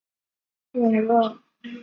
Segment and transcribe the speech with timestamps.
[0.73, 1.07] 永乐元
[1.61, 1.79] 年。